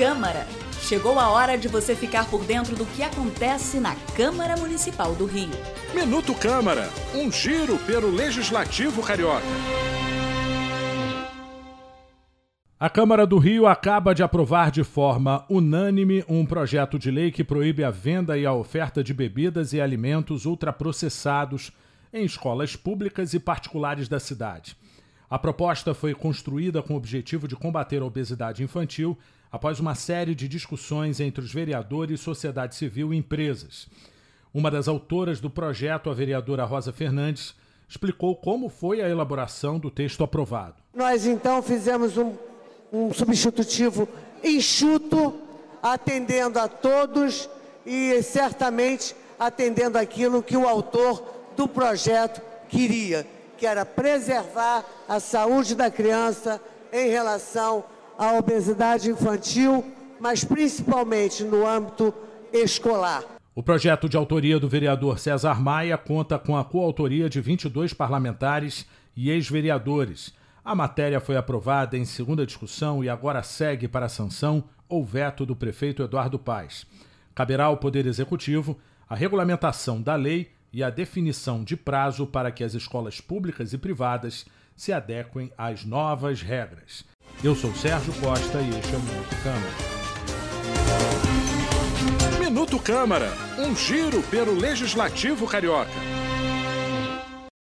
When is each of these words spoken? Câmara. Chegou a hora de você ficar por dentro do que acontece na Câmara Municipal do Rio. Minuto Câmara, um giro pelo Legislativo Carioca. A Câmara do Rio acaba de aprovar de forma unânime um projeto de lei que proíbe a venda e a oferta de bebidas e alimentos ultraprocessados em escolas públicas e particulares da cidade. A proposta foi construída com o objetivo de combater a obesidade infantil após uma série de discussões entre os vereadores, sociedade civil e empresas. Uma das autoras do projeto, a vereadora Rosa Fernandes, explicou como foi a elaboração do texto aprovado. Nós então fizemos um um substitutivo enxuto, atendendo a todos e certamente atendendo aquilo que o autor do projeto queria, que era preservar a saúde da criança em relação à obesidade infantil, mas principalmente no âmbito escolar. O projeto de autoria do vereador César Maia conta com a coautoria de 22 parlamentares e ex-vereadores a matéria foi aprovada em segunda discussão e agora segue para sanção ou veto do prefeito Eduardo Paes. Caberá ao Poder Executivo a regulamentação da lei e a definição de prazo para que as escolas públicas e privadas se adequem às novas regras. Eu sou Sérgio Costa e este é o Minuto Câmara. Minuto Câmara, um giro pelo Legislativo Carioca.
Câmara. 0.00 0.46
Chegou 0.80 1.18
a 1.18 1.28
hora 1.28 1.58
de 1.58 1.68
você 1.68 1.94
ficar 1.94 2.24
por 2.30 2.42
dentro 2.42 2.74
do 2.74 2.86
que 2.86 3.02
acontece 3.02 3.78
na 3.78 3.94
Câmara 4.16 4.56
Municipal 4.56 5.14
do 5.14 5.26
Rio. 5.26 5.50
Minuto 5.94 6.34
Câmara, 6.34 6.88
um 7.14 7.30
giro 7.30 7.76
pelo 7.80 8.10
Legislativo 8.10 9.02
Carioca. 9.02 9.44
A 12.78 12.88
Câmara 12.88 13.26
do 13.26 13.36
Rio 13.36 13.66
acaba 13.66 14.14
de 14.14 14.22
aprovar 14.22 14.70
de 14.70 14.82
forma 14.82 15.44
unânime 15.50 16.24
um 16.26 16.46
projeto 16.46 16.98
de 16.98 17.10
lei 17.10 17.30
que 17.30 17.44
proíbe 17.44 17.84
a 17.84 17.90
venda 17.90 18.38
e 18.38 18.46
a 18.46 18.54
oferta 18.54 19.04
de 19.04 19.12
bebidas 19.12 19.74
e 19.74 19.82
alimentos 19.82 20.46
ultraprocessados 20.46 21.72
em 22.10 22.24
escolas 22.24 22.74
públicas 22.74 23.34
e 23.34 23.38
particulares 23.38 24.08
da 24.08 24.18
cidade. 24.18 24.79
A 25.30 25.38
proposta 25.38 25.94
foi 25.94 26.12
construída 26.12 26.82
com 26.82 26.94
o 26.94 26.96
objetivo 26.96 27.46
de 27.46 27.54
combater 27.56 28.02
a 28.02 28.04
obesidade 28.04 28.62
infantil 28.62 29.16
após 29.50 29.78
uma 29.80 29.94
série 29.94 30.34
de 30.34 30.48
discussões 30.48 31.20
entre 31.20 31.42
os 31.42 31.52
vereadores, 31.52 32.20
sociedade 32.20 32.74
civil 32.74 33.14
e 33.14 33.16
empresas. 33.16 33.88
Uma 34.52 34.70
das 34.70 34.88
autoras 34.88 35.40
do 35.40 35.48
projeto, 35.48 36.10
a 36.10 36.14
vereadora 36.14 36.64
Rosa 36.64 36.92
Fernandes, 36.92 37.54
explicou 37.88 38.34
como 38.34 38.68
foi 38.68 39.00
a 39.00 39.08
elaboração 39.08 39.78
do 39.78 39.90
texto 39.90 40.24
aprovado. 40.24 40.82
Nós 40.92 41.24
então 41.24 41.62
fizemos 41.62 42.16
um 42.16 42.34
um 42.92 43.12
substitutivo 43.12 44.08
enxuto, 44.42 45.34
atendendo 45.82 46.58
a 46.58 46.68
todos 46.68 47.48
e 47.86 48.22
certamente 48.22 49.14
atendendo 49.38 49.96
aquilo 49.96 50.42
que 50.42 50.56
o 50.56 50.68
autor 50.68 51.22
do 51.56 51.66
projeto 51.66 52.42
queria, 52.68 53.26
que 53.60 53.66
era 53.66 53.86
preservar 53.86 54.84
a 55.08 55.20
saúde 55.20 55.76
da 55.76 55.88
criança 55.88 56.60
em 56.92 57.08
relação 57.10 57.84
à 58.18 58.32
obesidade 58.32 59.08
infantil, 59.08 59.84
mas 60.18 60.42
principalmente 60.42 61.44
no 61.44 61.64
âmbito 61.64 62.12
escolar. 62.52 63.22
O 63.54 63.62
projeto 63.62 64.08
de 64.08 64.16
autoria 64.16 64.58
do 64.58 64.68
vereador 64.68 65.20
César 65.20 65.60
Maia 65.60 65.96
conta 65.96 66.38
com 66.38 66.56
a 66.56 66.64
coautoria 66.64 67.28
de 67.28 67.40
22 67.40 67.92
parlamentares 67.92 68.84
e 69.14 69.30
ex-vereadores 69.30 70.32
a 70.64 70.74
matéria 70.74 71.20
foi 71.20 71.36
aprovada 71.36 71.96
em 71.96 72.04
segunda 72.04 72.44
discussão 72.44 73.02
e 73.02 73.08
agora 73.08 73.42
segue 73.42 73.88
para 73.88 74.08
sanção 74.08 74.62
ou 74.88 75.04
veto 75.04 75.46
do 75.46 75.56
prefeito 75.56 76.02
Eduardo 76.02 76.38
Paes. 76.38 76.86
Caberá 77.34 77.64
ao 77.64 77.78
Poder 77.78 78.06
Executivo 78.06 78.78
a 79.08 79.14
regulamentação 79.14 80.00
da 80.02 80.14
lei 80.14 80.50
e 80.72 80.82
a 80.82 80.90
definição 80.90 81.64
de 81.64 81.76
prazo 81.76 82.26
para 82.26 82.50
que 82.50 82.64
as 82.64 82.74
escolas 82.74 83.20
públicas 83.20 83.72
e 83.72 83.78
privadas 83.78 84.46
se 84.76 84.92
adequem 84.92 85.52
às 85.58 85.84
novas 85.84 86.42
regras. 86.42 87.04
Eu 87.42 87.54
sou 87.54 87.74
Sérgio 87.74 88.12
Costa 88.14 88.60
e 88.60 88.70
este 88.70 88.94
é 88.94 88.96
o 88.96 89.00
Minuto 89.00 89.36
Câmara. 89.42 90.00
Minuto 92.38 92.78
Câmara, 92.78 93.32
um 93.58 93.74
giro 93.76 94.22
pelo 94.24 94.54
Legislativo 94.54 95.46
Carioca. 95.46 95.90